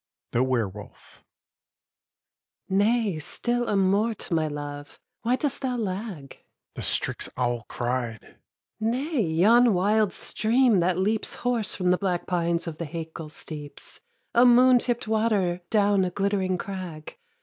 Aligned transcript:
THE 0.31 0.41
WERE 0.41 0.67
WOLF 0.67 1.23
SHE. 2.67 2.73
Nay; 2.73 3.19
still 3.19 3.67
amort, 3.69 4.31
my 4.31 4.47
love? 4.47 4.99
Why 5.21 5.35
dost 5.35 5.61
thou 5.61 5.77
lag? 5.77 6.33
HE. 6.33 6.39
The 6.73 6.81
strix 6.81 7.29
owl 7.37 7.65
cried. 7.69 8.17
SHE. 8.23 8.33
Nay! 8.79 9.21
yon 9.21 9.75
wild 9.75 10.11
stream 10.11 10.79
that 10.79 10.97
leaps 10.97 11.35
Hoarse 11.45 11.75
from 11.75 11.91
the 11.91 11.99
black 11.99 12.25
pines 12.25 12.65
of 12.65 12.79
the 12.79 12.87
Hakel 12.87 13.29
steeps, 13.29 13.99
A 14.33 14.43
moon 14.43 14.79
tipped 14.79 15.07
water, 15.07 15.61
down 15.69 16.03
a 16.03 16.09
glittering 16.09 16.57
crag. 16.57 17.19